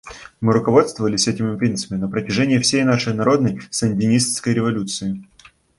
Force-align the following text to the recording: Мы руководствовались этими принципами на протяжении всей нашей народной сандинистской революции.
Мы 0.41 0.53
руководствовались 0.53 1.27
этими 1.27 1.55
принципами 1.55 1.99
на 1.99 2.07
протяжении 2.09 2.57
всей 2.57 2.83
нашей 2.83 3.13
народной 3.13 3.61
сандинистской 3.69 4.51
революции. 4.55 5.23